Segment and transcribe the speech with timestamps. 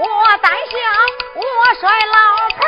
[0.00, 0.06] 我
[0.38, 0.78] 胆小，
[1.34, 1.44] 我
[1.78, 2.16] 摔老
[2.56, 2.58] 盆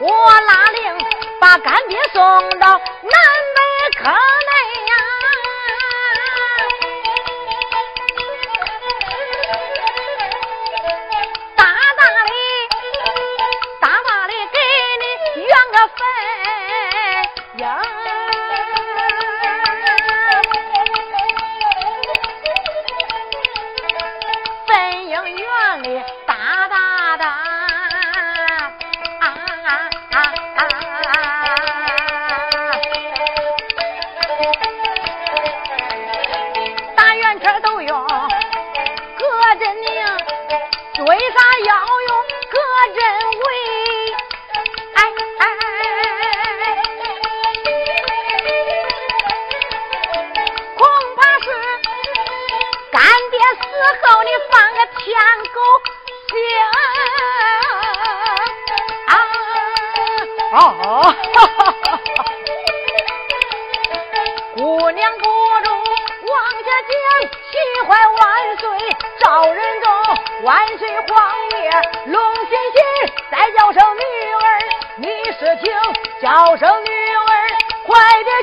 [0.00, 0.98] 我拉令
[1.40, 2.20] 把干爹送
[2.58, 3.14] 到南
[3.54, 3.60] 北
[4.02, 4.73] 坑内。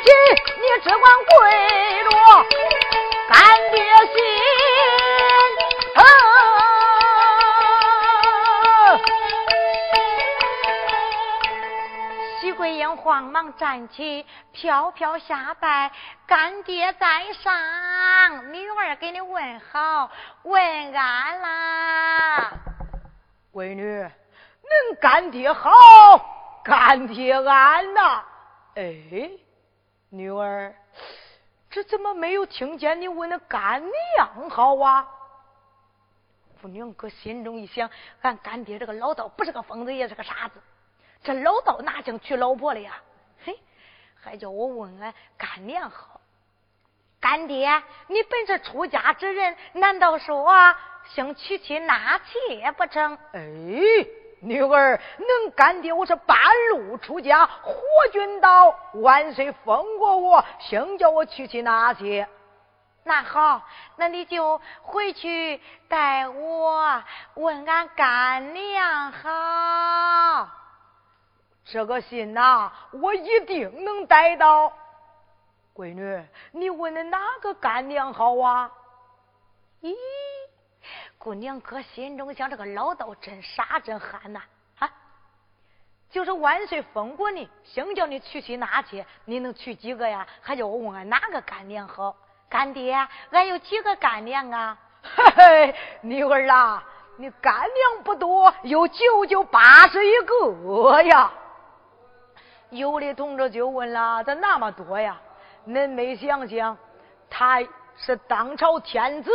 [0.03, 0.13] 亲，
[0.57, 1.33] 你只管跪
[2.03, 2.09] 着，
[3.30, 3.38] 干
[3.71, 4.15] 爹行。
[12.42, 15.92] 徐桂英慌忙站起，飘飘下拜，
[16.25, 20.09] 干爹在上，女儿给你问好，
[20.44, 22.51] 问安啦。
[23.54, 24.04] 闺女，
[24.63, 25.71] 恁干爹好，
[26.63, 28.24] 干爹安呐。
[28.75, 29.30] 哎，
[30.13, 30.75] 女儿，
[31.69, 35.08] 这怎么没有听见你问那干娘好啊？
[36.62, 37.90] 姑娘搁心中一想，
[38.22, 40.62] 俺干爹这个老道不是个疯子，也是个傻子，
[41.24, 43.02] 这老道哪想娶老婆了呀？
[43.46, 43.58] 嘿
[44.22, 46.19] 还叫我问俺干娘好，
[47.22, 50.54] 干爹，你本是出家之人，难道说
[51.16, 53.18] 想娶妻纳妾不成？
[53.31, 53.42] 哎，
[54.42, 56.38] 女儿，能干爹我是半
[56.72, 57.74] 路出家，火
[58.12, 62.28] 军刀万岁封过我，兴叫我娶妻纳妾。
[63.04, 63.62] 那好，
[63.96, 67.04] 那你就回去带我
[67.36, 70.50] 问俺干娘好。
[71.64, 74.74] 这个信呐，我一定能带到。
[75.76, 78.72] 闺女，你问的哪个干娘好啊？
[79.82, 79.96] 咦，
[81.23, 84.41] 姑娘哥心中想：这个老道真傻真憨呐！
[84.79, 84.91] 啊，
[86.09, 90.25] 就是万岁封过你，想叫你娶妻纳妾，你能娶几个呀？
[90.41, 92.15] 还叫我问俺哪个干娘好？
[92.50, 94.75] 干爹，俺有几个干娘啊？
[95.03, 96.83] 嘿嘿，女儿啊，
[97.18, 101.31] 你干娘不多，有九九八十一个呀。
[102.71, 105.21] 有的同志就问了：咋那么多呀？
[105.68, 106.75] 恁没想想，
[107.29, 107.62] 他
[107.95, 109.29] 是当朝天子，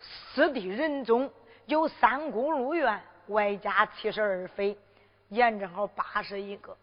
[0.00, 1.30] 四帝仁宗，
[1.66, 4.78] 有三宫六院，外加七十二妃，
[5.28, 6.76] 验正好八十一个。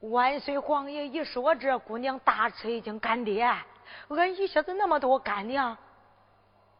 [0.00, 3.42] 万岁皇爷一说这姑娘大吃一惊，干爹，
[4.08, 5.76] 俺一下子那么多干娘，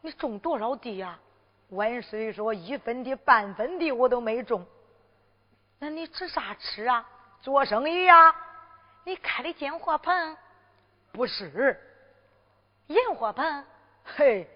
[0.02, 1.19] 你种多少地呀？
[1.70, 4.66] 万岁说一分地半分地我都没种，
[5.78, 7.08] 那你吃啥吃啊？
[7.40, 8.34] 做生意呀？
[9.04, 10.36] 你开的进货棚？
[11.10, 11.81] 不是，
[12.88, 13.64] 银货棚？
[14.04, 14.46] 嘿，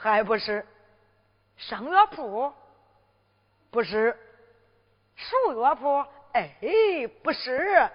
[0.00, 0.64] 还不是，
[1.56, 2.52] 生药铺？
[3.72, 4.16] 不是，
[5.16, 6.04] 熟药铺？
[6.32, 6.54] 哎，
[7.24, 7.90] 不是。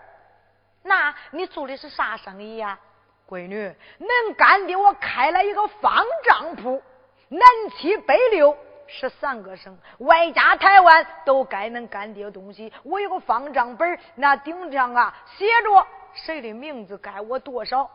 [0.83, 2.77] 那你做的是啥生意呀？
[3.25, 6.83] 闺女，恁干爹我开了一个方丈铺，
[7.29, 7.47] 南
[7.77, 12.73] 七北六十三个省，外加台湾都该恁干爹东西。
[12.83, 17.89] 我有个方丈本，那顶上啊写着谁的名字，该我多少，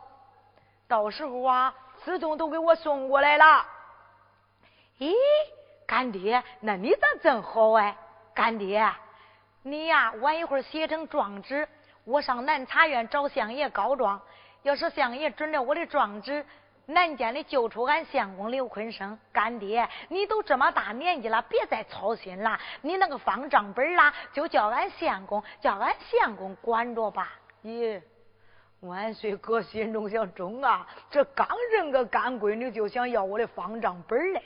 [0.87, 1.71] 到时候啊
[2.03, 3.63] 自动都给我送过来了。
[4.99, 5.13] 咦，
[5.87, 7.95] 干爹，那你咋真好哎？
[8.33, 8.85] 干爹，
[9.63, 11.67] 你呀晚一会儿写成状纸。
[12.03, 14.21] 我上南茶院找相爷告状，
[14.63, 16.45] 要是相爷准了我的状纸，
[16.85, 19.17] 南间里救出俺相公刘坤生。
[19.31, 22.59] 干爹，你都这么大年纪了，别再操心了。
[22.81, 27.39] 你那个方丈本啦，就叫俺相公，叫俺相公管着吧。
[27.63, 28.01] 咦，
[28.81, 34.43] 万岁哥心中想中啊，这刚认个干闺女，就想要我的方丈本嘞。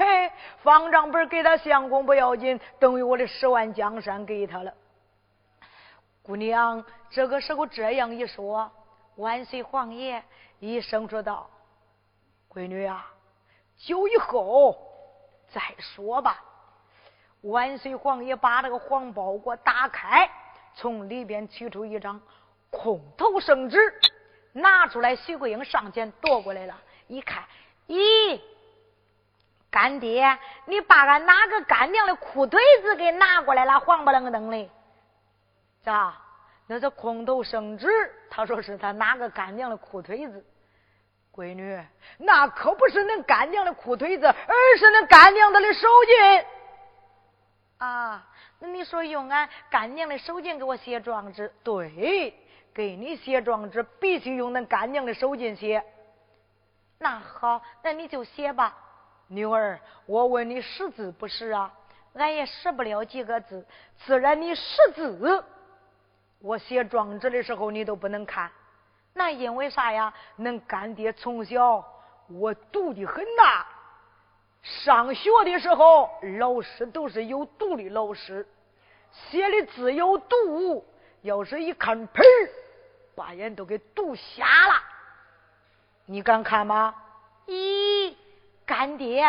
[0.00, 0.32] 嘿，
[0.62, 4.72] 方丈本给他相公不要紧，等于我的十万江山给他了。
[6.22, 8.72] 姑娘，这个时候这样一说，
[9.16, 10.24] 万岁皇爷
[10.58, 11.50] 一声说道
[12.50, 13.12] ：“闺女啊，
[13.76, 14.74] 酒以后
[15.52, 16.42] 再说吧。”
[17.44, 20.30] 万岁皇爷把这个黄包裹打开，
[20.72, 22.18] 从里边取出一张
[22.70, 23.78] 空头圣旨，
[24.52, 25.14] 拿出来。
[25.14, 26.74] 徐桂英上前夺过来了，
[27.06, 27.44] 一看，
[27.86, 28.40] 咦，
[29.70, 33.78] 干爹，你把俺哪个干娘的裤腿子给拿过来了？
[33.80, 34.70] 黄不愣登的。
[35.82, 36.14] 咋？
[36.66, 37.88] 那是空头圣旨，
[38.30, 40.44] 他说是他哪个干娘的裤腿子？
[41.32, 41.80] 闺女，
[42.18, 46.44] 那可不是恁干娘的裤腿子，而是恁干娘的的手巾。
[47.78, 48.24] 啊，
[48.60, 51.52] 那你说用俺干娘的手巾给我写状纸？
[51.64, 52.34] 对，
[52.72, 55.82] 给你写状纸必须用恁干娘的手巾写。
[56.98, 58.76] 那好，那你就写吧。
[59.32, 61.72] 女儿，我问你识字不识啊？
[62.14, 63.64] 俺也识不了几个字。
[64.04, 65.44] 自然你识字。
[66.40, 68.50] 我写状纸的时候，你都不能看，
[69.14, 70.12] 那因为啥呀？
[70.36, 71.84] 恁干爹从小
[72.26, 73.64] 我毒的很呐，
[74.62, 78.44] 上学的时候老师都是有毒的老师，
[79.12, 80.84] 写的字有毒，
[81.22, 82.24] 要是一看喷
[83.14, 84.74] 把眼都给毒瞎了。
[86.06, 86.92] 你敢看吗？
[87.46, 88.14] 咦，
[88.70, 89.26] 干爹。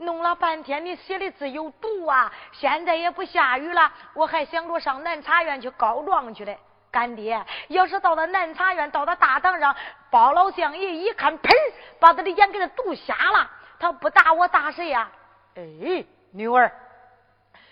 [0.00, 2.32] 弄了半天，你写的字有毒啊！
[2.52, 6.56] 现在也不下雨了，我还想着上南茶院去告状去嘞。
[6.88, 9.74] 干爹，要是到了南茶院，到了大堂上，
[10.08, 11.50] 包老相爷一看，砰，
[11.98, 13.50] 把他的眼给他毒瞎了。
[13.80, 15.10] 他不打我打谁呀？
[15.56, 16.70] 哎，女儿，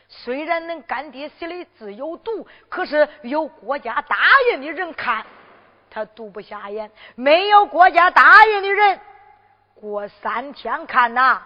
[0.09, 4.17] 虽然恁干爹写的字有毒，可是有国家大
[4.51, 5.25] 印的人看，
[5.89, 9.01] 他毒不瞎眼；没有国家大印的人，
[9.80, 11.40] 过三天看呐。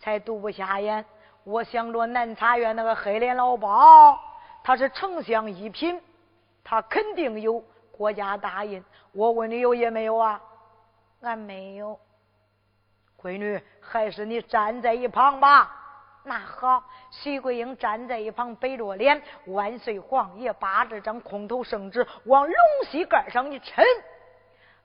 [0.00, 1.04] 才读不下眼。
[1.44, 4.18] 我想着南茶院那个黑脸老包，
[4.62, 5.98] 他是丞相一品，
[6.62, 7.58] 他肯定有
[7.90, 8.84] 国家大印。
[9.12, 10.40] 我问你有也没有啊？
[11.22, 11.98] 俺没有。
[13.18, 15.70] 闺女，还是你站在一旁吧。
[16.24, 19.22] 那好，徐桂英站在一旁，背着脸。
[19.46, 22.54] 万岁皇爷把这张空头圣旨往龙
[22.90, 23.82] 膝盖上一抻，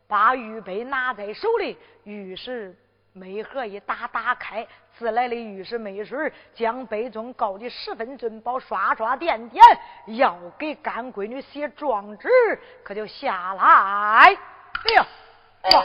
[0.09, 2.75] 把玉杯拿在手里，玉石。
[3.11, 9.63] 梅盒一打打开，自来的玉石梅水将杯中告的十分尊宝，刷刷点点，
[10.17, 12.29] 要给干闺女写状纸，
[12.83, 13.63] 可就下来。
[14.25, 15.07] 哎呀，
[15.73, 15.83] 哇！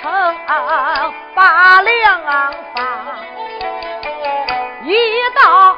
[0.00, 0.34] 城
[1.34, 2.22] 把粮
[2.74, 2.78] 发。
[4.84, 4.94] 一
[5.34, 5.76] 到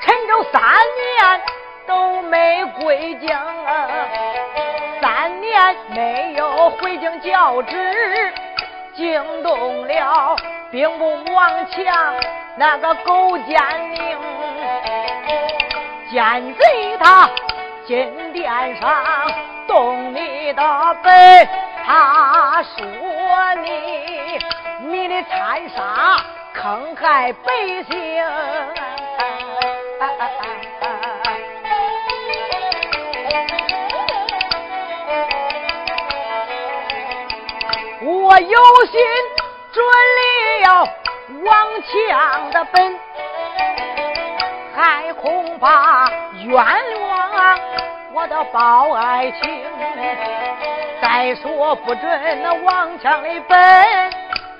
[0.00, 1.40] 陈州三年
[1.86, 3.28] 都没归京，
[5.00, 8.32] 三年没有回京教旨，
[8.94, 10.36] 惊动了
[10.70, 12.14] 兵部王强
[12.56, 13.56] 那个狗奸
[13.96, 14.18] 佞，
[16.10, 17.30] 奸贼他
[17.86, 19.32] 金殿上
[19.66, 20.62] 动你的
[21.02, 21.48] 本，
[21.86, 22.86] 他说
[23.54, 24.38] 你
[24.88, 26.24] 你的残杀。
[26.52, 27.52] 坑害百
[27.88, 27.94] 姓，
[38.02, 39.00] 我有心
[39.72, 39.82] 准
[40.16, 40.20] 力
[40.64, 40.84] 要
[41.44, 41.48] 王
[41.82, 42.98] 强的本，
[44.76, 46.10] 还恐怕
[46.44, 47.58] 冤枉
[48.12, 49.64] 我的包爱卿。
[51.00, 53.58] 再说不准那王强的本，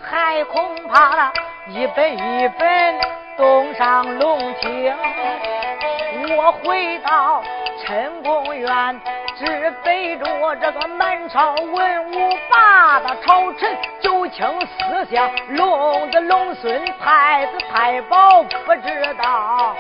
[0.03, 1.33] 还恐怕了。
[1.69, 3.01] 一本一本
[3.37, 4.95] 东上龙庭，
[6.37, 7.43] 我回到
[7.85, 9.01] 陈公园，
[9.37, 19.77] 只背着我这个满朝文武八大朝臣，九卿四相，龙子龙孙太子太保，不知道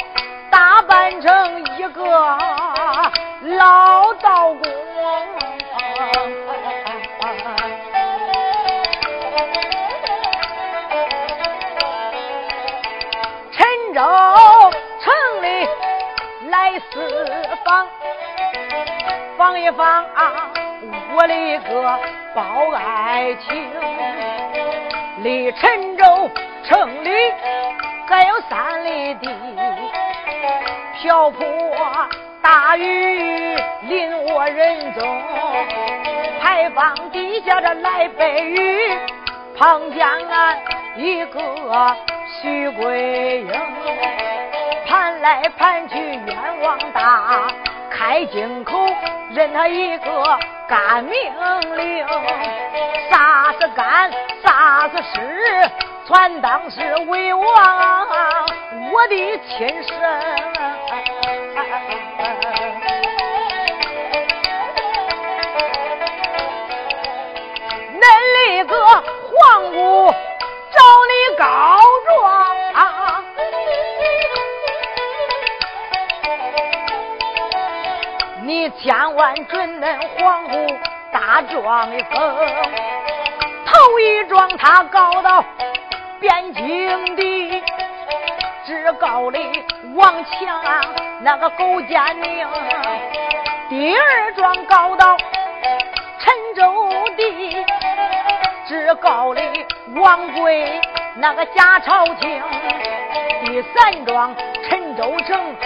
[0.50, 2.38] 打扮成一个
[3.42, 4.62] 老道公。
[13.50, 14.02] 陈州
[15.00, 15.66] 城里
[16.50, 17.24] 来四
[17.64, 17.88] 访，
[19.38, 20.04] 访一访
[21.14, 21.98] 我的一个
[22.34, 23.70] 宝爱情。
[25.22, 26.30] 离陈州
[26.64, 27.10] 城里
[28.06, 29.30] 还有三里地，
[31.00, 31.46] 瓢泼
[32.42, 35.22] 大雨淋我人中，
[36.40, 38.98] 牌坊底下这来背雨，
[39.58, 40.58] 碰见俺
[40.96, 41.40] 一个。
[42.42, 43.52] 徐桂英
[44.86, 47.48] 盘来盘去冤枉大，
[47.90, 48.86] 开金口
[49.32, 51.12] 认他一个干命
[51.76, 52.06] 令，
[53.10, 54.10] 啥是干，
[54.42, 55.70] 啥是实，
[56.06, 58.06] 全当是为王
[58.92, 59.98] 我的亲生。
[67.92, 68.02] 恁
[68.34, 70.14] 那个皇姑
[70.72, 70.78] 找
[71.10, 71.44] 你告
[72.06, 72.16] 状，
[78.42, 79.84] 你千万准恁
[80.18, 80.54] 皇姑
[81.12, 82.10] 大状一封。
[83.66, 85.44] 头一状他告到
[86.20, 87.62] 汴京的，
[88.66, 89.38] 只告的
[89.94, 90.62] 王强
[91.22, 92.46] 那个狗奸佞；
[93.68, 95.16] 第二状告到
[96.18, 97.66] 陈州的，
[98.66, 99.40] 只告的。
[99.96, 100.80] 王贵
[101.16, 102.40] 那个假朝廷，
[103.44, 104.34] 第三桩
[104.68, 105.56] 陈州城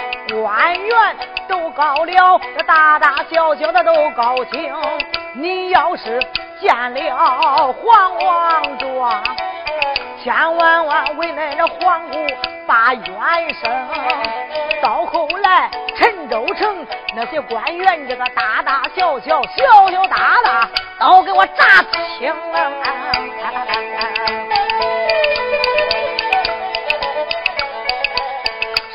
[0.41, 1.15] 官员
[1.47, 4.73] 都告了，大大小小的都告清。
[5.35, 6.19] 你要是
[6.59, 9.23] 见了黄王庄，
[10.25, 12.17] 千万万为恁这皇姑
[12.65, 13.05] 把冤
[13.53, 13.71] 声。
[14.81, 20.67] 到后来陈州城那些官员，这个大大小小、小小大大，
[20.99, 21.83] 都给我炸
[22.17, 22.33] 清。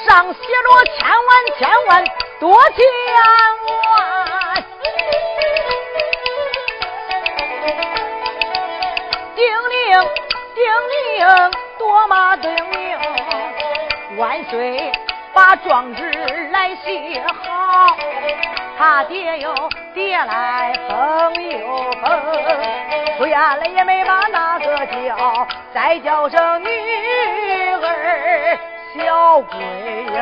[0.05, 2.05] 上写着千万千万
[2.41, 2.85] 多千
[10.61, 10.69] 叮
[11.25, 14.93] 咛多么叮咛，万岁
[15.33, 16.11] 把状纸
[16.53, 17.97] 来写好，
[18.77, 19.55] 他爹又
[19.95, 22.03] 爹来封又封，
[23.17, 26.69] 虽了也没把那个叫，再叫声女
[27.81, 28.59] 儿
[28.95, 29.59] 小桂
[30.13, 30.15] 英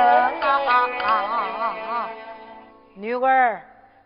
[1.02, 2.09] 啊！
[2.95, 3.61] 女儿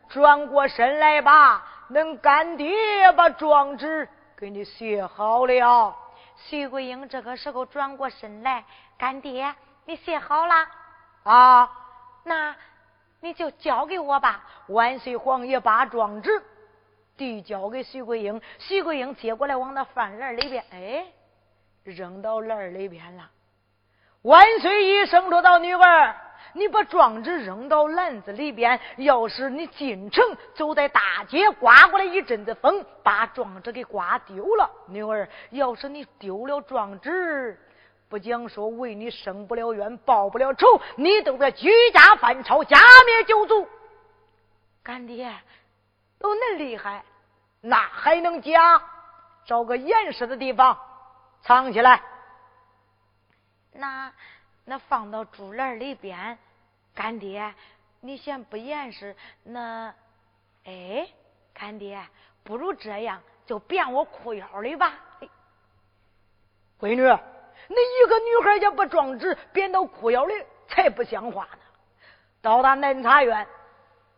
[0.08, 1.62] 转过身来吧，
[1.92, 2.72] 恁干爹
[3.14, 4.08] 把状纸
[4.38, 5.94] 给你写好了。
[6.48, 8.64] 徐桂英这个时候转过身来，
[8.98, 10.54] 干爹，你写好了
[11.24, 11.70] 啊？
[12.24, 12.54] 那
[13.20, 14.44] 你就交给我吧。
[14.68, 16.42] 万岁皇爷把状纸
[17.16, 21.06] 递交给徐桂英，徐桂英接过来往那饭篮里边，哎，
[21.84, 23.30] 扔到篮里边了。
[24.22, 26.16] 万岁一声说道：“女儿。”
[26.54, 30.24] 你把状纸扔到篮子里边，要是你进城
[30.54, 34.70] 走在大街，刮过来一阵子风，把状纸给刮丢了。
[34.86, 37.58] 女儿，要是你丢了状纸，
[38.08, 43.66] 不讲说为你生不了冤，报不了仇，你都得举家犯抄，家灭九族。
[44.82, 45.32] 干爹，
[46.18, 47.04] 都恁厉害，
[47.60, 48.82] 那还能假？
[49.46, 50.78] 找个严实的地方
[51.42, 52.02] 藏起来。
[53.72, 54.12] 那。
[54.64, 56.38] 那放到竹篮里边，
[56.94, 57.54] 干爹，
[58.00, 59.16] 你嫌不严实？
[59.42, 59.92] 那，
[60.64, 61.08] 哎，
[61.52, 62.00] 干爹，
[62.44, 64.94] 不如这样，就变我裤腰里吧。
[66.78, 70.34] 闺女，那一个女孩家把状纸编到裤腰里，
[70.68, 71.58] 才不像话呢。
[72.40, 73.46] 到达南茶院，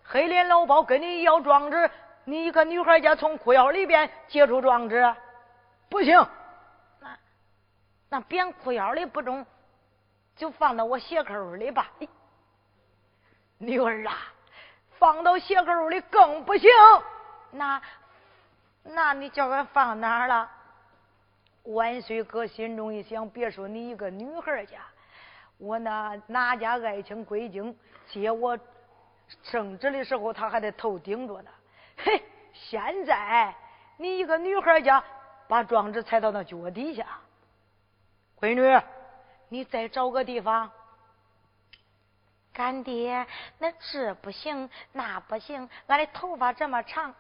[0.03, 1.91] 黑脸老包跟你要状纸，
[2.25, 5.15] 你一个女孩家从裤腰里边接出状纸，
[5.89, 6.27] 不行。
[7.01, 7.19] 那，
[8.11, 9.47] 那编裤腰里不中。
[10.37, 11.91] 就放到我鞋口里吧，
[13.59, 14.17] 女儿啊，
[14.99, 16.69] 放到鞋口里更不行。
[17.53, 17.81] 那，
[18.83, 20.51] 那你叫俺放哪儿了？
[21.63, 24.81] 万岁哥心中一想，别说你一个女孩家，
[25.57, 27.75] 我那哪家爱卿归京
[28.09, 28.59] 接我
[29.43, 31.51] 圣旨的时候，他还得头顶着呢。
[31.97, 33.55] 嘿，现在
[33.97, 35.03] 你一个女孩家，
[35.47, 37.07] 把状纸踩到那脚底下，
[38.41, 38.83] 闺女。
[39.49, 40.71] 你再找个地方，
[42.53, 43.27] 干爹，
[43.59, 47.15] 那这不行，那不行，俺的头发这么长，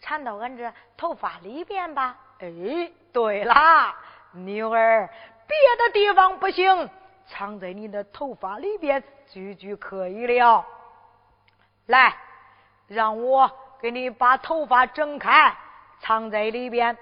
[0.00, 2.16] 缠到俺这头发里边吧。
[2.38, 3.96] 哎，对啦，
[4.32, 5.08] 女儿，
[5.46, 6.88] 别的地方不行，
[7.26, 10.64] 藏在你的头发里边，句句可以了。
[11.86, 12.16] 来，
[12.86, 15.56] 让我给你把头发整开，
[16.00, 16.96] 藏在里边。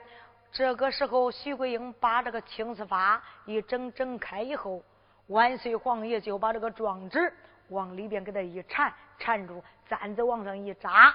[0.57, 4.83] 这个时候，徐桂英把这个青丝发一整整开以后，
[5.27, 7.31] 万岁皇爷就把这个状纸
[7.69, 11.14] 往里边给他一缠，缠住，簪子往上一扎。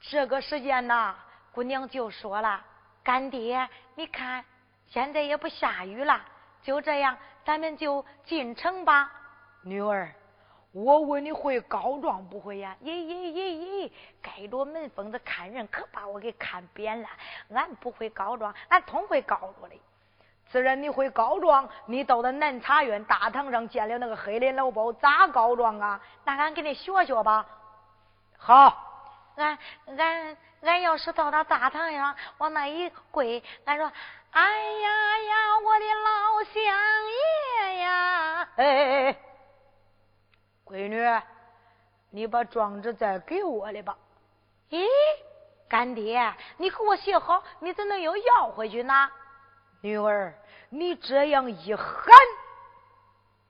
[0.00, 1.14] 这个时间呐，
[1.52, 2.64] 姑娘就说了
[3.04, 4.42] ：“干爹，你看
[4.86, 6.18] 现在也不下雨了，
[6.62, 7.14] 就这样，
[7.44, 9.12] 咱们就进城吧，
[9.64, 10.10] 女儿。”
[10.76, 12.76] 我问你会告状不会呀？
[12.82, 13.90] 咦咦咦咦！
[14.20, 17.08] 盖着门缝子看人，可把我给看扁了。
[17.54, 19.80] 俺不会告状，俺通会告状的。
[20.50, 25.98] 自然你会告状，你到了南茶院大堂上见了那个黑脸老包，咋告状啊？
[26.26, 27.46] 那俺给你学学吧。
[28.36, 29.58] 好，俺
[29.96, 33.90] 俺俺要是到那大堂上往那一跪，俺说
[34.30, 36.62] ：“哎呀呀，我的老乡
[37.64, 39.16] 爷呀！”哎哎哎！
[40.66, 41.00] 闺女，
[42.10, 43.96] 你把状纸再给我的吧。
[44.68, 44.84] 咦，
[45.68, 49.08] 干爹，你给我写好，你怎能又要回去呢？
[49.80, 50.34] 女儿，
[50.68, 51.86] 你这样一喊，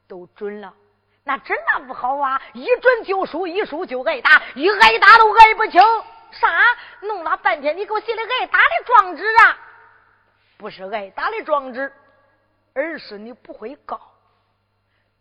[0.06, 0.74] 都准了。
[1.24, 2.40] 那真那不好啊！
[2.52, 5.80] 一准就输，一输就挨打，一挨打都挨不清。
[6.32, 6.48] 啥？
[7.00, 9.58] 弄了半天，你给我写的挨打的状纸啊？
[10.58, 11.90] 不是挨打的状纸，
[12.74, 13.98] 而是你不会告。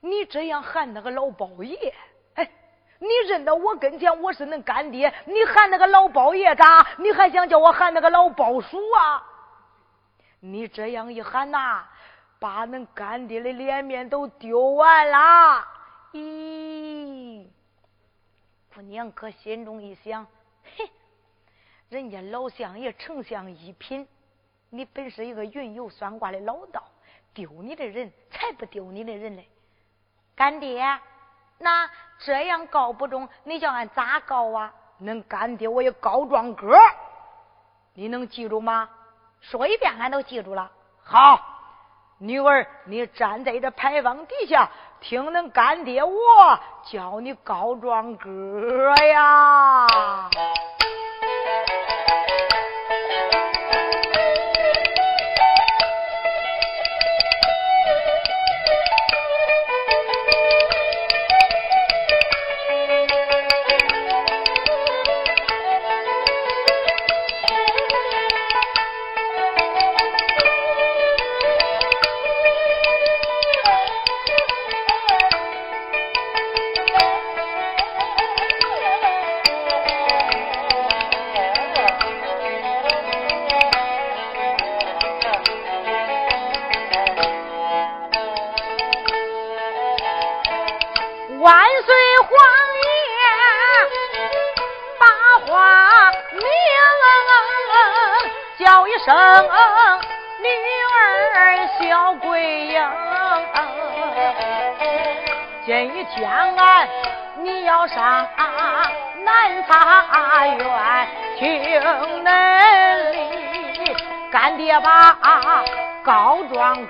[0.06, 1.91] 你这样喊那个老包爷，
[2.36, 2.52] 哎，
[3.00, 6.86] 你认到我跟前我是恁干爹，你喊那个老包爷咋？
[7.00, 9.24] 你还想叫我喊那个老包叔啊？
[10.41, 11.88] 你这样一喊呐，
[12.38, 15.68] 把恁干爹的脸面都丢完了。
[16.13, 17.48] 咦，
[18.72, 20.28] 姑娘可心中一想，
[20.78, 20.88] 嘿，
[21.89, 24.08] 人家老相爷丞相一品，
[24.70, 26.84] 你本是一个云游算卦的老道，
[27.34, 29.50] 丢你的人才不丢你的人嘞。
[30.36, 30.86] 干爹，
[31.60, 34.74] 那这样告不中，你叫俺咋告啊？
[35.02, 36.78] 恁干爹我也告状歌，
[37.93, 38.89] 你能记住吗？
[39.39, 40.69] 说一遍，俺都记住了。
[41.04, 41.39] 好，
[42.17, 44.69] 女儿，你站在这牌坊底下，
[45.00, 49.88] 听恁干爹我教你告状歌呀。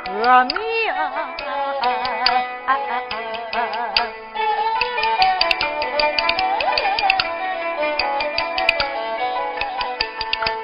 [0.06, 0.56] 歌名。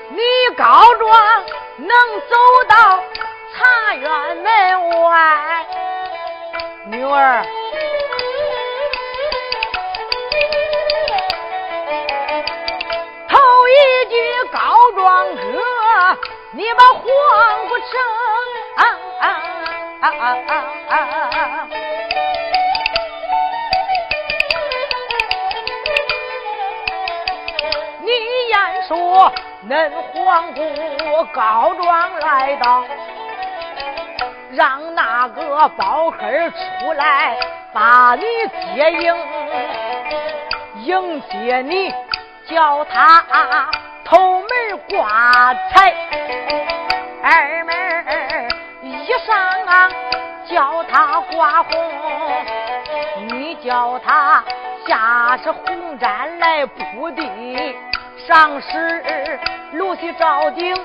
[0.09, 0.63] 你告
[0.95, 1.43] 状
[1.77, 1.89] 能
[2.29, 2.35] 走
[2.69, 3.03] 到
[3.53, 5.65] 茶园门外，
[6.85, 7.43] 女儿。
[13.27, 13.69] 头一
[14.09, 14.13] 句
[14.51, 15.41] 告状歌，
[16.51, 17.01] 你把黄
[17.67, 18.30] 不成！
[19.21, 19.27] 啊
[20.01, 20.55] 啊啊
[20.89, 20.95] 啊
[21.31, 21.67] 啊
[28.01, 28.07] 你
[28.49, 29.31] 言说。
[29.69, 30.59] 恁皇姑
[31.31, 32.83] 告状来到，
[34.53, 37.37] 让那个包黑出来
[37.71, 38.23] 把你
[38.75, 39.15] 接应，
[40.83, 41.93] 迎接你
[42.47, 43.69] 叫他
[44.03, 44.49] 头门
[44.89, 45.93] 挂彩，
[50.51, 51.71] 叫他挂红，
[53.27, 54.43] 你叫他
[54.85, 57.23] 下是红毡来铺地。
[58.27, 59.39] 上是
[59.71, 60.75] 陆续照顶，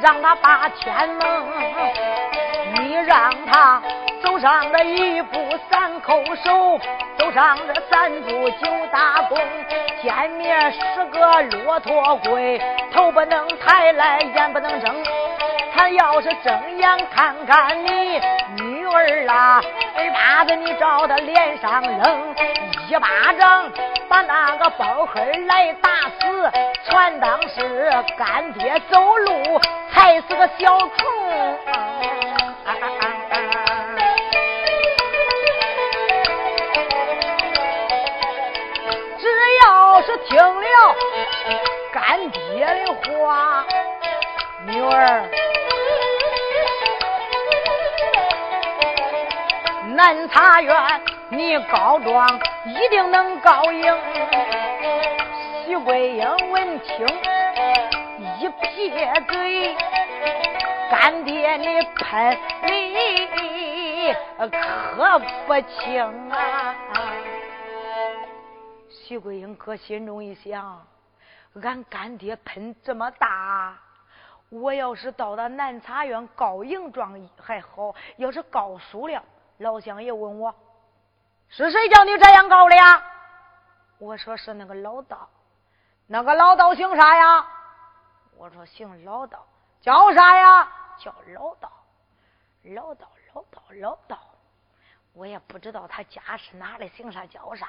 [0.00, 1.46] 让他把天蒙，
[2.74, 3.82] 你让他
[4.22, 6.78] 走上这一步三叩首，
[7.18, 9.36] 走上这三步九打躬，
[10.02, 12.60] 见面十个骆驼跪，
[12.92, 14.94] 头不能抬来，眼不能睁。
[15.76, 18.20] 他要是睁眼看看你
[18.56, 18.63] 女
[18.94, 19.60] 儿啦，
[19.96, 22.34] 嘴巴子你照他脸上扔，
[22.88, 23.70] 一巴掌
[24.08, 26.50] 把那个包黑来打死。
[26.88, 29.60] 传当是干爹走路
[29.92, 31.58] 踩死个小虫，
[39.18, 39.28] 只
[39.64, 40.94] 要是听了
[41.92, 42.92] 干爹的
[43.24, 43.64] 话，
[44.66, 45.24] 女儿。
[50.04, 53.96] 南茶园，你告状一定能告赢。
[55.64, 57.06] 徐桂英闻听
[58.38, 59.74] 一撇嘴，
[60.90, 64.12] 干爹你喷你
[64.50, 66.74] 可不轻啊！
[68.90, 70.86] 徐桂英可心中一想，
[71.62, 73.74] 俺干爹喷这么大，
[74.50, 79.22] 我要是到了南茶院告赢状还好，要是告输了。
[79.58, 80.54] 老乡爷问我
[81.48, 83.02] ：“是谁叫你这样告的呀？”
[83.98, 85.28] 我说：“是那个老道。”
[86.06, 87.46] 那个老道姓啥呀？
[88.36, 89.46] 我说：“姓老道。”
[89.80, 90.68] 叫啥呀？
[90.98, 91.70] 叫老道。
[92.62, 94.18] 老道，老道，老道。
[95.12, 97.68] 我也不知道他家是哪里，姓啥叫啥。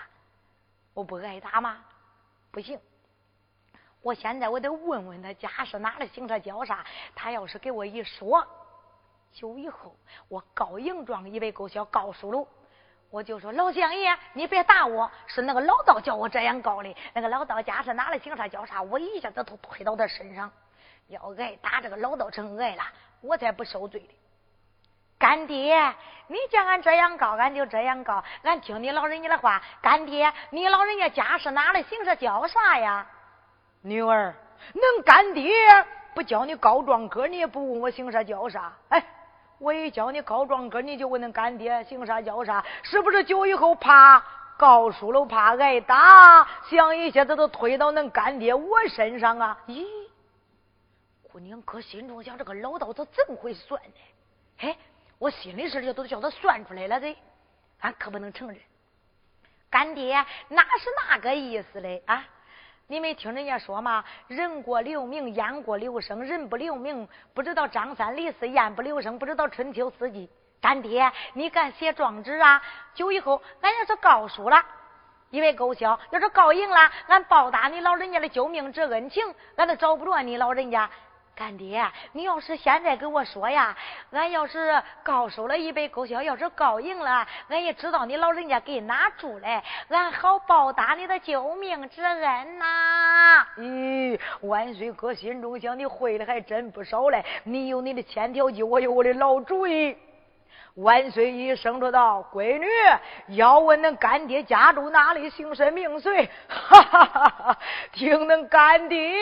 [0.94, 1.84] 我不挨打吗？
[2.52, 2.80] 不行。
[4.02, 6.84] 我现在我得问问他家是哪里，姓啥叫啥。
[7.16, 8.46] 他要是给我一说。
[9.36, 9.94] 就以后
[10.30, 12.48] 我告赢状一百够小告输了，
[13.10, 16.96] 我就说老相爷，你别打我，是那个老道叫我这样告的。
[17.14, 20.50] 那个老道家是哪里姓啥叫啥，我一下子都推到他身上。
[21.08, 22.84] 要挨打这个老道成挨了，
[23.20, 24.10] 我才不受罪的。
[25.20, 25.94] 干爹，
[26.28, 28.24] 你叫俺这样告，俺就这样告。
[28.44, 29.62] 俺听你老人家的话。
[29.82, 33.06] 干爹，你老人家家是哪的姓啥叫啥呀？
[33.82, 34.34] 女儿，
[34.74, 35.54] 恁干爹
[36.14, 38.72] 不叫你告状哥，你也不问我姓啥叫啥？
[38.88, 39.06] 哎。
[39.58, 42.64] 我一教你告状哥，你就问恁干爹姓啥叫啥？
[42.84, 44.24] 是不是酒以后怕
[44.58, 49.58] 告输了，怕挨打，想一下子都推到恁干爹我身上啊？
[49.68, 49.86] 咦，
[51.32, 54.00] 姑娘可心中想，这个老道他怎会算呢？
[54.58, 54.78] 嘿，
[55.18, 57.16] 我心里事就都叫他算出来了的，
[57.80, 58.58] 俺可不能承认。
[59.70, 60.14] 干爹
[60.50, 62.04] 哪是那个意思嘞？
[62.06, 62.24] 啊？
[62.88, 64.04] 你没听人家说吗？
[64.28, 66.24] 人过留名，雁过留声。
[66.24, 70.30] 人不留名，不知道张三李四；雁不留声，不知道春秋四季。
[70.62, 72.62] 干爹，你敢写状纸啊？
[72.94, 74.64] 酒以后，俺要是告输了，
[75.32, 79.24] 因为勾销；要是告赢了，俺报答你老人家的救命之恩情，
[79.56, 80.88] 俺都找不着你老人家。
[81.36, 83.76] 干爹，你要是现在跟我说呀，
[84.12, 93.46] 俺要是告收了一百够销，要是告赢了，俺也知道你老人家给哪住嘞，俺好报答你的救命之恩呐。
[93.58, 97.24] 咦，万岁哥心中想，你会的还真不少嘞。
[97.44, 99.98] 你有你的千条计，我有我的老主意。
[100.76, 102.68] 万岁一声说道：“闺女，
[103.36, 106.30] 要问恁干爹家住哪里，姓甚名谁？
[106.50, 107.58] 哈哈哈哈
[107.94, 109.18] 听恁干爹。”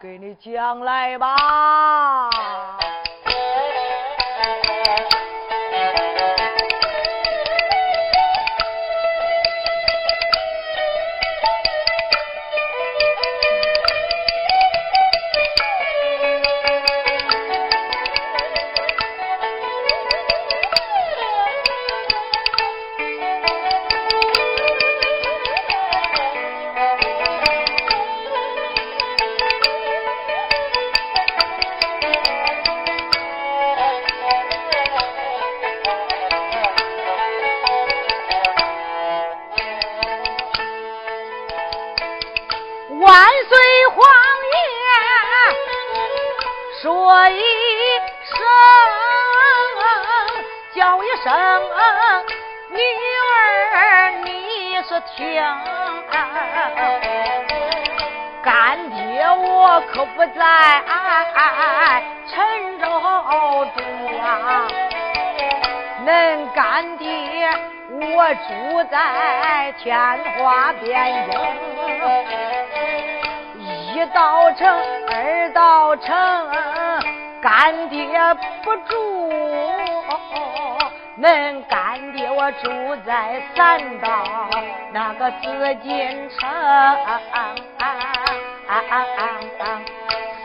[0.00, 2.30] 给你将来吧。
[78.34, 78.94] 不住。
[81.20, 82.70] 恁干爹我住
[83.04, 84.24] 在三道
[84.92, 86.48] 那个紫禁城，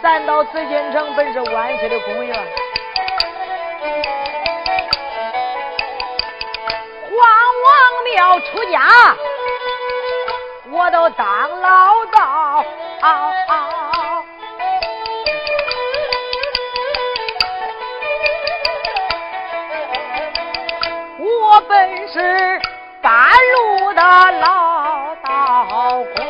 [0.02, 2.36] 三道紫禁城本是万岁的宫院，
[7.12, 7.19] 皇
[7.65, 7.69] 王
[8.12, 8.80] 庙出家，
[10.72, 12.65] 我都当老道。
[22.13, 22.19] 是
[23.02, 23.12] 半
[23.54, 26.23] 路的老道工，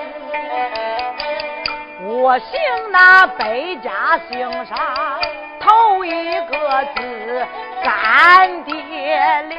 [2.21, 2.57] 我姓
[2.89, 4.77] 那北家姓上
[5.59, 7.45] 头一个字
[7.83, 9.57] 干爹里，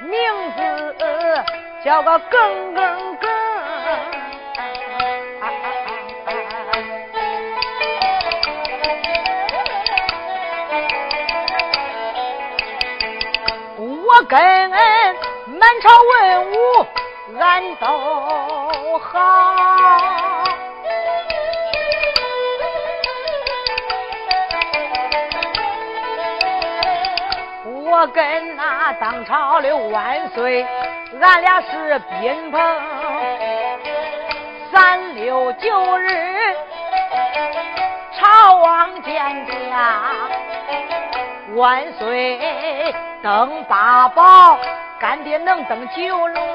[0.00, 0.18] 名
[0.56, 1.44] 字
[1.84, 3.30] 叫个耿耿耿。
[14.06, 14.38] 我跟
[15.84, 16.56] 朝文武
[17.38, 17.86] 俺都
[19.00, 19.18] 好，
[27.84, 30.66] 我跟那当朝的万岁，
[31.20, 32.58] 俺俩是宾朋，
[34.72, 36.56] 三六九日
[38.18, 40.00] 朝王见驾，
[41.54, 42.94] 万岁。
[43.22, 44.58] 登八宝，
[45.24, 46.48] 干爹能登九龙。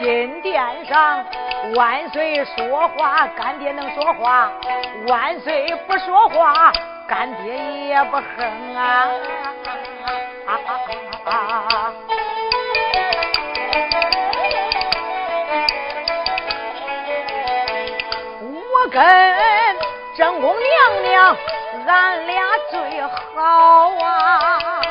[0.00, 1.24] 金殿上，
[1.76, 4.50] 万岁说话，干爹能说话；
[5.06, 6.72] 万岁不说话，
[7.06, 7.54] 干爹
[7.86, 9.06] 也不哼啊！
[18.74, 19.00] 我跟
[20.16, 21.36] 正宫娘娘，
[21.86, 24.81] 俺俩最好啊！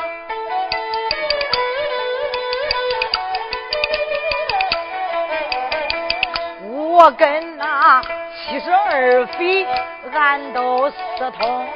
[7.04, 8.00] 我跟那
[8.32, 9.66] 七十二妃，
[10.14, 10.96] 俺都私
[11.36, 11.66] 通。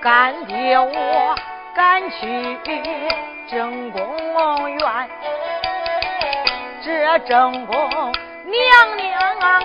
[0.00, 1.34] 干爹我
[1.74, 2.58] 赶去
[3.50, 4.00] 正宫
[4.70, 5.10] 院，
[6.82, 7.76] 这正宫
[8.46, 9.62] 娘娘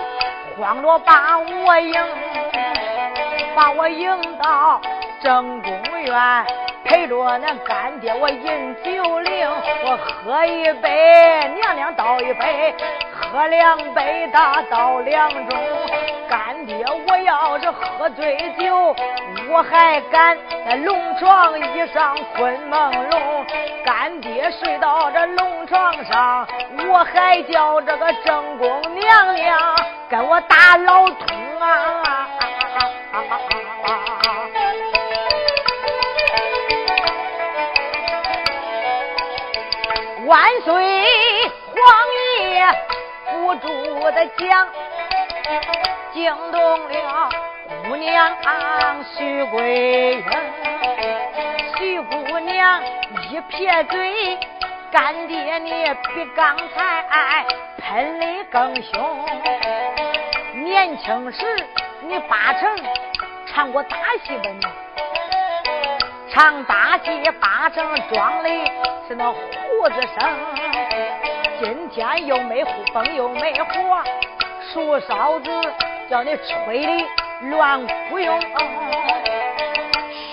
[0.58, 2.04] 慌着把我迎，
[3.54, 4.78] 把我迎到
[5.22, 6.46] 正宫院，
[6.84, 9.48] 陪着那干爹我饮酒令，
[9.84, 12.74] 我喝一杯，娘娘倒一杯。
[13.32, 15.56] 喝两杯，大倒两盅。
[16.28, 18.94] 干爹，我要是喝醉酒，
[19.48, 20.36] 我还敢
[20.66, 23.44] 在龙床椅上困朦胧。
[23.84, 26.46] 干爹睡到这龙床上，
[26.88, 29.76] 我还叫这个正宫娘娘
[30.08, 32.28] 跟我打老通啊！
[40.26, 41.06] 万岁，
[43.46, 43.68] 不住
[44.10, 44.66] 的讲，
[46.12, 47.30] 惊动了
[47.84, 48.34] 姑娘
[49.16, 50.24] 徐桂英。
[51.78, 52.82] 徐姑娘
[53.30, 54.36] 一撇嘴，
[54.90, 55.70] 干爹你
[56.12, 57.46] 比刚才
[57.78, 59.24] 喷的更凶。
[60.64, 61.46] 年轻时
[62.00, 62.76] 你八成
[63.46, 64.50] 唱过大戏吧？
[64.50, 68.48] 你唱大戏八成装的
[69.06, 70.75] 是那胡子生。
[71.58, 74.02] 今天又没风又没火，
[74.72, 75.50] 树梢子
[76.10, 77.06] 叫你吹的
[77.48, 78.38] 乱忽悠。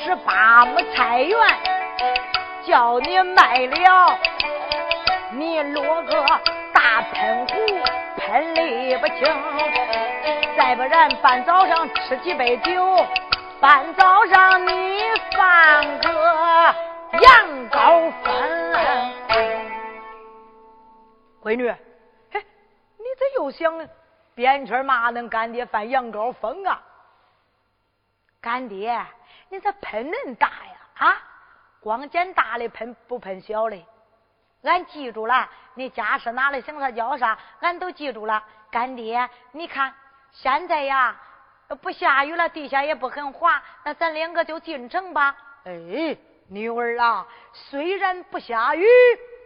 [0.04, 1.38] 十八亩菜园
[2.66, 4.18] 叫你卖了，
[5.32, 6.26] 你落个
[6.74, 7.56] 大喷壶
[8.18, 9.26] 喷的不清。
[10.58, 13.06] 再不然，半早上吃几杯酒，
[13.62, 15.02] 半早上你
[15.38, 16.76] 放个
[17.22, 18.63] 羊羔粉。
[21.44, 21.70] 闺女，
[22.32, 22.40] 嘿，
[22.98, 23.90] 你这又想
[24.34, 25.10] 编圈嘛？
[25.10, 26.82] 能干爹犯羊羔疯啊？
[28.40, 29.06] 干爹，
[29.50, 31.06] 你这喷恁大呀？
[31.06, 31.22] 啊，
[31.82, 33.78] 光捡大的喷，不喷小的。
[34.62, 38.42] 俺记住了，你家是哪里，姓啥叫啥，俺都记住了。
[38.72, 39.94] 干爹，你看
[40.32, 41.14] 现在呀，
[41.82, 45.36] 不下雨了，地下也不很滑，那咱两个就进城吧。
[45.66, 48.86] 哎，女儿啊，虽然不下雨，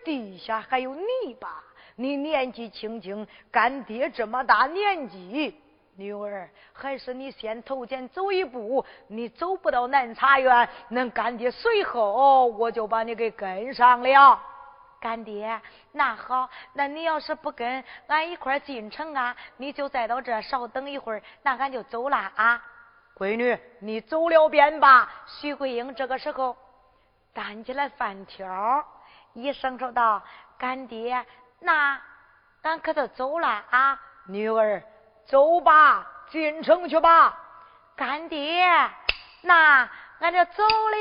[0.06, 1.64] 地下还有泥巴。
[2.00, 5.60] 你年纪轻轻，干爹这么大年纪，
[5.96, 8.86] 女儿还是你先头前走一步。
[9.08, 14.40] 你走不到南茶园，恁干爹随后我就把你给跟上了。
[15.00, 15.60] 干爹，
[15.92, 22.64] 那好，那你要是不跟俺一块进城啊，你就再到这稍等一会儿，那俺就走了啊。
[23.18, 25.10] 闺女，你走了便罢。
[25.26, 26.56] 徐桂英这个时候
[27.34, 28.86] 担起来饭条，
[29.34, 30.22] 一声说道
[30.60, 31.26] ：“干爹。”
[31.60, 32.00] 那，
[32.62, 34.00] 俺可就走了啊！
[34.28, 34.84] 女儿，
[35.26, 37.38] 走吧，进城去吧。
[37.96, 38.66] 干爹，
[39.42, 39.90] 那
[40.20, 40.98] 俺就走了。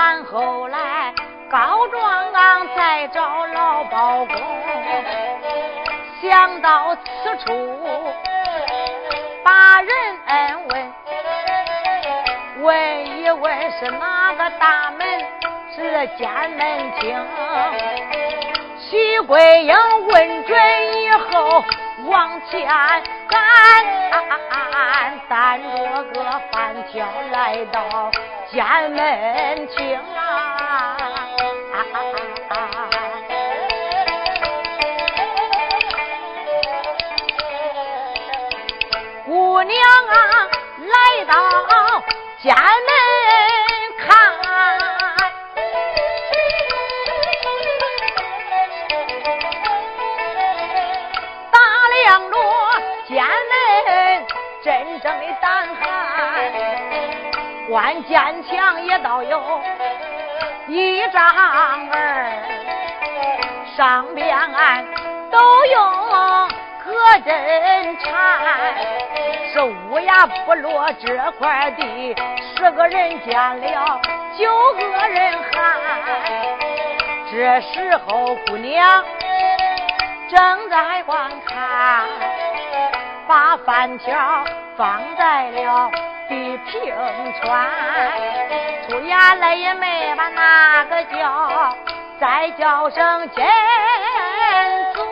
[0.00, 1.12] 然后来。
[1.50, 2.32] 告状
[2.76, 4.36] 再找老包公，
[6.22, 8.14] 想到此处，
[9.42, 9.90] 把人
[10.68, 10.92] 问，
[12.62, 15.06] 问一问是哪个大门
[15.74, 17.26] 是监门厅？
[18.78, 19.74] 徐桂英
[20.06, 21.64] 问准以后
[22.06, 22.64] 往前
[23.28, 23.42] 赶，
[25.28, 28.08] 担着个饭条来到
[28.52, 30.96] 家门厅啊。
[39.24, 39.78] 姑娘
[40.08, 40.48] 啊，
[40.78, 41.32] 来到
[42.42, 42.90] 家门
[43.98, 44.08] 看，
[51.52, 51.56] 打
[52.02, 52.34] 量着
[53.08, 53.14] 家
[53.50, 53.54] 门
[54.64, 54.66] 真
[55.00, 55.80] 正的胆寒，
[57.70, 59.62] 关坚强也倒有
[60.66, 61.24] 一丈
[61.92, 62.26] 二，
[63.76, 64.36] 上边
[65.30, 66.48] 都用
[66.84, 66.90] 葛
[67.24, 68.10] 针缠。
[69.52, 72.12] 是乌鸦不落这块地，
[72.56, 74.00] 十个人见了
[74.36, 75.78] 九个人喊。
[77.30, 79.04] 这时候姑娘
[80.28, 82.04] 正在观看，
[83.28, 84.44] 把饭条
[84.76, 85.88] 放在了
[86.30, 86.94] 地平
[87.42, 87.68] 川，
[88.88, 91.76] 出言来也没把那个叫，
[92.20, 93.44] 再叫声金
[94.94, 95.02] 主，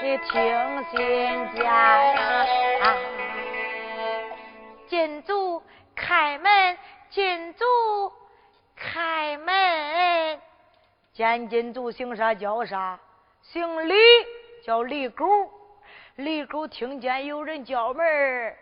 [0.00, 2.96] 你听心间啊。
[4.86, 5.62] 金主
[5.94, 6.78] 开门，
[7.10, 7.66] 金主
[8.74, 10.40] 开门。
[11.12, 12.98] 见金主姓啥叫啥？
[13.42, 13.94] 姓李，
[14.64, 15.26] 叫李狗。
[16.14, 18.56] 李狗听见有人叫门，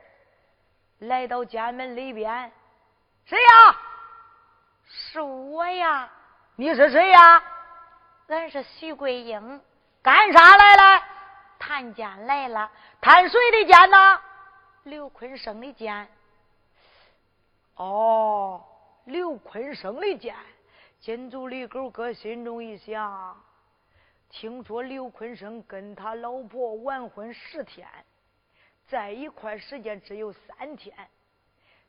[0.99, 2.51] 来到家门里边。
[3.25, 3.79] 谁呀？
[4.87, 6.11] 是我呀。
[6.57, 7.43] 你是谁呀？
[8.29, 9.61] 俺是徐桂英。
[10.03, 11.03] 干啥来了？
[11.59, 12.71] 探监来了。
[13.01, 14.21] 探谁的监呢？
[14.85, 16.09] 刘坤生的监。
[17.77, 18.63] 哦，
[19.07, 20.37] 刘坤生的监，
[21.01, 23.37] 金足李狗哥心中一想，
[24.29, 27.89] 听说刘坤生跟他老婆完婚十天，
[28.87, 30.95] 在一块时间只有三天，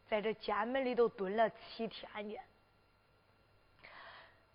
[0.07, 2.37] 在这监门里头蹲了七天呢。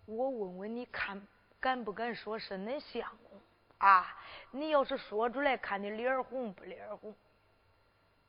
[0.05, 1.21] 我问问你看，
[1.59, 3.39] 敢不敢说是恁相公
[3.77, 4.17] 啊？
[4.49, 7.15] 你要是说出来，看你脸红不脸红，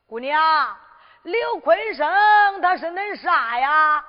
[0.05, 0.77] 姑娘。
[1.23, 4.05] 刘坤生他是恁啥呀？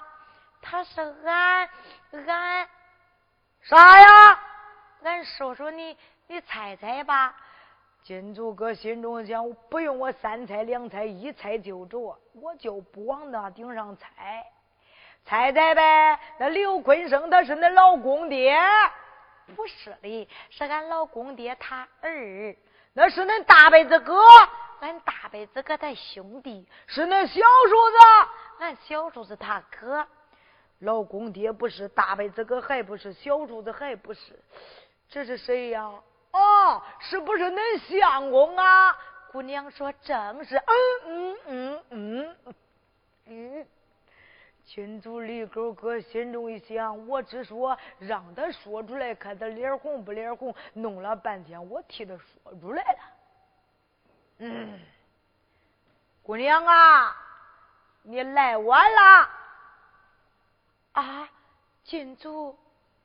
[0.60, 1.68] 他是俺
[2.12, 2.68] 俺
[3.62, 4.40] 啥呀？
[5.02, 5.96] 俺说说，你
[6.26, 7.34] 你猜猜吧。
[8.04, 14.44] 金柱哥心中想：不用我三猜两猜，一猜就着，我就不往那顶上猜。
[15.24, 18.54] 猜猜呗，那刘坤生他是恁老公爹？
[19.56, 22.54] 不是的，是俺老公爹他儿。
[22.92, 24.22] 那是恁大辈子哥。
[24.80, 27.96] 俺大辈子哥他兄弟是恁小叔子，
[28.58, 30.06] 俺小叔子他哥，
[30.80, 34.38] 老公爹不是大辈子哥，还不是小叔子，还不是，
[35.08, 35.90] 这是谁呀？
[36.34, 38.98] 哦，是不是恁相公啊？
[39.30, 42.54] 姑娘说正是，嗯嗯嗯嗯
[43.26, 43.66] 嗯。
[44.64, 52.98] 金主李狗哥心中一想，我只说让他说出来，看他脸红不脸红，弄了半天，我替他说出来了。
[54.38, 54.80] 嗯，
[56.22, 57.16] 姑娘啊，
[58.02, 59.28] 你来晚了
[60.92, 61.28] 啊！
[61.84, 62.58] 金主，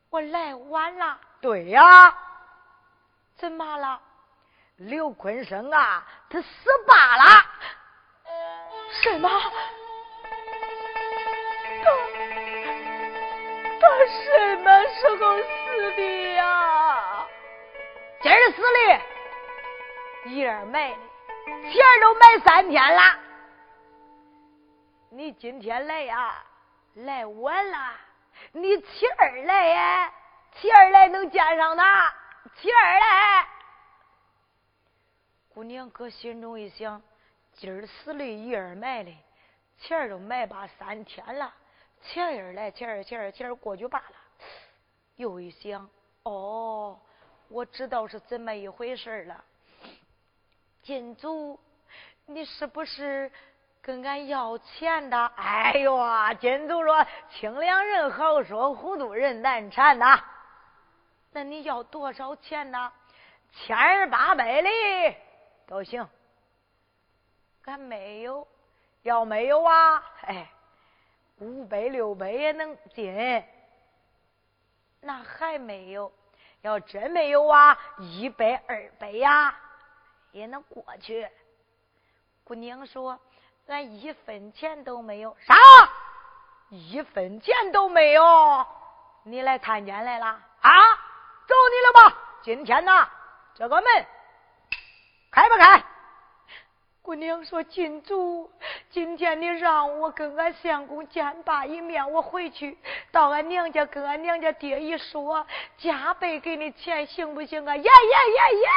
[0.08, 1.20] 我来晚了。
[1.40, 2.16] 对呀，
[3.40, 3.98] 怎么了？
[4.76, 6.48] 刘坤生啊，他死
[6.86, 7.44] 罢了。
[9.02, 9.30] 什么？
[11.82, 11.90] 他
[13.80, 17.26] 他什么时候死的呀？
[18.20, 20.96] 今儿死的，一儿埋的，
[21.70, 23.02] 钱都埋三天了。
[25.08, 26.34] 你今天来呀，
[26.94, 27.78] 来晚了。
[28.52, 30.12] 你七儿来呀，
[30.56, 32.14] 七儿来能见上他？
[32.60, 33.48] 钱儿来，
[35.52, 37.02] 姑娘搁心中一想，
[37.52, 39.12] 今儿死了，一儿埋的，
[39.78, 41.52] 钱儿都埋吧三天了。
[42.02, 44.16] 前儿来，前儿前儿前儿过去罢了。
[45.16, 45.88] 又一想，
[46.22, 46.98] 哦，
[47.48, 49.44] 我知道是怎么一回事了。
[50.82, 51.60] 金主，
[52.24, 53.30] 你是不是
[53.82, 55.26] 跟俺要钱的？
[55.36, 56.32] 哎呦啊！
[56.32, 60.24] 金主说：“清凉人好说，糊涂人难缠呐。”
[61.32, 62.92] 那你要多少钱呢？
[63.52, 64.70] 千儿八百里
[65.66, 66.08] 都行。
[67.64, 68.46] 俺没有，
[69.02, 70.02] 要没有啊？
[70.22, 70.50] 哎。
[71.42, 73.42] 五百六百也能进，
[75.00, 76.12] 那还没有。
[76.60, 79.58] 要真没有啊，一百二百呀
[80.32, 81.26] 也能过去。
[82.44, 83.18] 姑娘说
[83.68, 85.54] ：“俺一分钱都没有。”啥？
[86.68, 88.66] 一分钱都没有？
[89.22, 90.26] 你来探监来了？
[90.60, 90.70] 啊，
[91.50, 92.16] 找你了吧？
[92.42, 93.08] 今天呐，
[93.54, 94.06] 这个门
[95.30, 95.82] 开不开？
[97.02, 98.50] 姑娘说：“金主，
[98.90, 102.78] 今天你让我跟俺相公见爸一面，我回去
[103.10, 105.44] 到俺娘家跟俺娘家爹一说，
[105.78, 108.68] 加倍给你钱，行不行啊？”耶耶耶耶！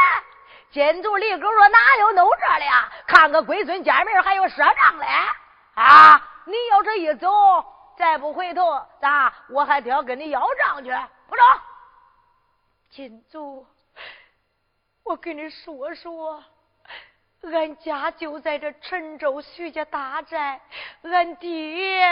[0.71, 2.91] 金主李狗说：“哪有弄这的呀？
[3.05, 5.07] 看个龟孙见面还有赊账嘞？
[5.75, 6.29] 啊！
[6.45, 7.29] 你要这一走，
[7.97, 9.31] 再不回头，咋？
[9.49, 10.89] 我还得要跟你要账去，
[11.27, 11.45] 不中？
[12.93, 13.65] 金主，
[15.03, 16.43] 我跟你说说。”
[17.41, 20.61] 俺家就在这陈州徐家大寨，
[21.01, 22.07] 俺爹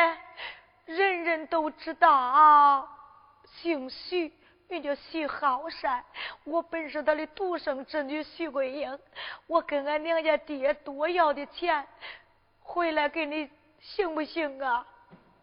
[0.86, 2.90] 人人都知道，
[3.46, 4.34] 姓徐，
[4.68, 6.04] 名叫徐好善。
[6.44, 9.00] 我本是他的独生之女徐桂英，
[9.48, 11.88] 我跟俺娘家爹多要的钱，
[12.60, 14.86] 回来给你行不行啊？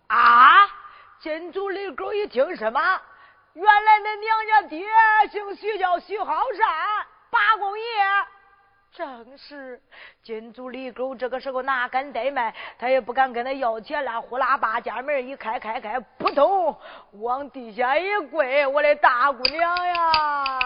[0.09, 0.67] 啊！
[1.21, 3.01] 金主李狗一听什么？
[3.55, 4.87] 原来恁娘家爹
[5.31, 7.85] 姓徐，叫徐好善，八公爷。
[8.91, 9.81] 正是
[10.23, 14.21] 金主李狗这个时候哪敢怠慢，他也不敢跟他要钱了。
[14.21, 16.77] 呼啦把家门一开，开开，扑通
[17.13, 20.59] 往地下一跪，我的大姑娘呀！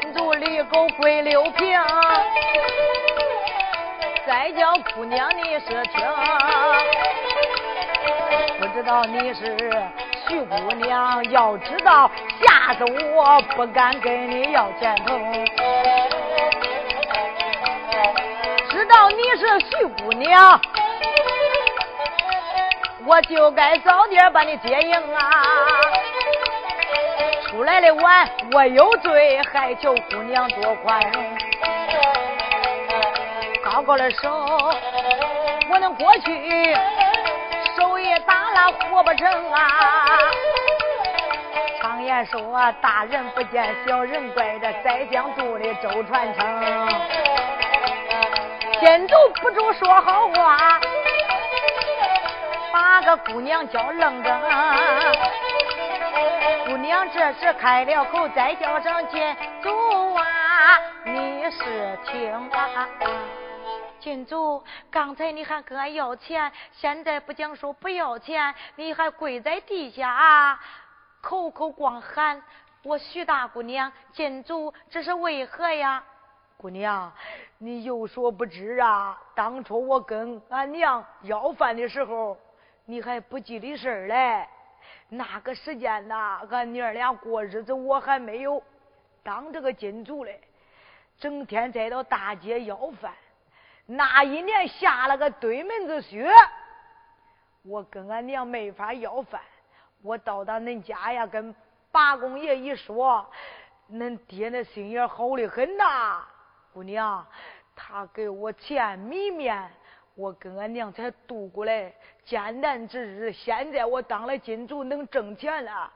[0.00, 1.80] 金主李狗跪六平，
[4.26, 6.02] 再叫姑娘你是听，
[8.58, 9.54] 不知道你是。
[10.26, 12.10] 徐姑娘，要知道，
[12.40, 15.14] 吓得我不敢跟你要钱头。
[18.70, 20.58] 知道你是徐姑娘，
[23.04, 25.30] 我就该早点把你接应啊！
[27.50, 31.22] 出来的晚，我有罪，还求姑娘多宽容。
[33.64, 34.30] 高高的手，
[35.70, 36.76] 我能过去。
[37.76, 39.58] 手也打了活不成啊！
[41.80, 46.88] 常言说大人不见小人怪，这宰相肚里周传承。
[48.80, 50.78] 先都不住说好话，
[52.70, 54.30] 把个姑娘叫愣着。
[56.66, 60.22] 姑娘这时开了口，再叫声金主啊，
[61.04, 62.88] 你是听啊。
[64.04, 70.60] 金主，刚才你还跟俺要钱，现在不讲说不要钱，你还跪在地下，啊
[71.22, 72.42] 口口光喊
[72.82, 73.90] 我徐大姑娘。
[74.12, 76.04] 金主，这是为何呀？
[76.58, 77.10] 姑娘，
[77.56, 82.36] 你有所不知啊，当初我跟俺娘要饭的时候，
[82.84, 84.46] 你还不记得事儿嘞。
[85.08, 88.62] 那个时间呐，俺娘俩过日子，我还没有
[89.22, 90.42] 当这个金主嘞，
[91.18, 93.10] 整天在到大街要饭。
[93.86, 96.30] 那一年下了个堆门子雪，
[97.62, 99.40] 我跟俺娘没法要饭。
[100.02, 101.54] 我到达恁家呀，跟
[101.92, 103.26] 八公爷一说，
[103.92, 106.24] 恁爹那心眼好的很呐。
[106.72, 107.26] 姑娘，
[107.76, 109.70] 他给我钱米面，
[110.14, 111.92] 我跟俺娘才度过来
[112.24, 113.32] 艰难之日。
[113.32, 115.92] 现在我当了金主，能挣钱了。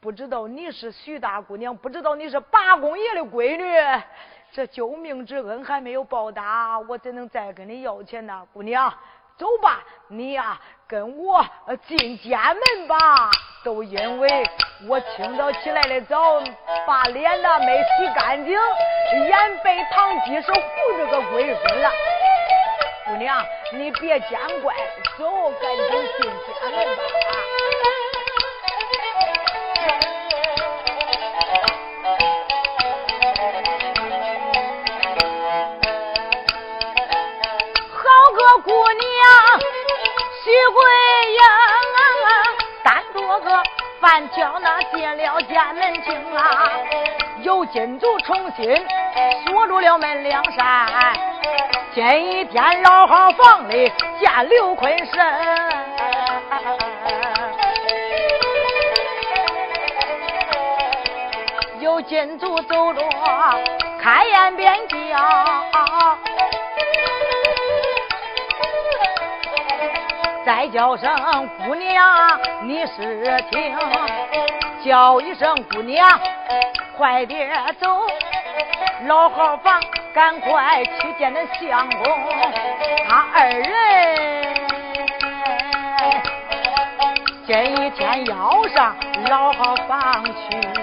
[0.00, 4.02] 不知道你是徐大姑娘，不知道你是八公爷的闺女。
[4.52, 8.46] 这救命之恩还没有报答，我怎能再跟你要钱呢？
[8.52, 8.92] 姑娘，
[9.38, 11.42] 走吧，你呀跟我
[11.86, 13.30] 进家门吧。
[13.64, 14.44] 都因为
[14.86, 16.38] 我清早起来的早，
[16.86, 20.60] 把脸呢没洗干净，眼被糖鸡是糊
[20.98, 21.90] 这个龟孙了。
[23.06, 23.42] 姑娘，
[23.72, 24.74] 你别见怪，
[25.16, 25.86] 走，赶紧
[26.20, 27.02] 进家门吧。
[38.64, 39.58] 姑娘，
[40.44, 40.82] 徐桂
[41.32, 41.42] 英，
[42.84, 43.62] 单着个
[44.00, 46.70] 饭挑那进了家门厅啊，
[47.40, 48.86] 有金主重新
[49.46, 50.86] 锁住了门两扇。
[51.94, 55.24] 今一天老好房里见刘坤生，
[61.80, 63.02] 有金主走着
[64.00, 64.96] 开言便叫，
[70.54, 71.10] 再叫声
[71.64, 73.74] 姑娘你是听，
[74.84, 76.06] 叫一声姑娘
[76.94, 77.88] 快点走，
[79.06, 79.80] 老号房。
[80.12, 82.04] 赶快去见那相公，
[83.08, 84.54] 他二人
[87.46, 88.94] 今一天要上
[89.30, 90.81] 老号房去。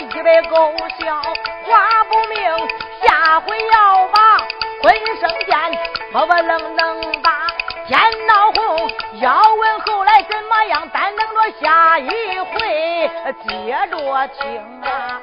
[0.00, 1.22] 一百狗笑。
[1.66, 2.68] 话不明，
[3.02, 4.38] 下回要把
[4.80, 5.56] 坤生见，
[6.12, 7.46] 我不愣能把
[7.86, 8.90] 天闹红。
[9.20, 13.10] 要问后来怎么样，咱等着下一回
[13.46, 15.20] 接着听啊。